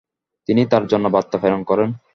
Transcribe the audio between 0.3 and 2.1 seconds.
তিনি তাঁর জন্য বার্তা প্রেরণ করেন।